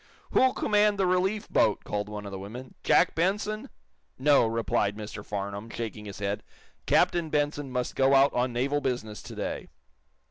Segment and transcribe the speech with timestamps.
[0.31, 2.73] "Who'll command the relief boat!" called one of the women.
[2.81, 3.69] "Jack Benson?"
[4.17, 5.23] "No," replied Mr.
[5.23, 6.41] Farnum, shaking his head.
[6.87, 9.67] "Captain Benson must go out on naval business to day."